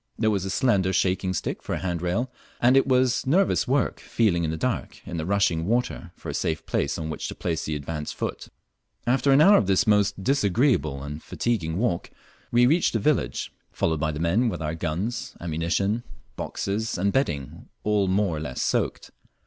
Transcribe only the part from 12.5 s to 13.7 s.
we reached the village,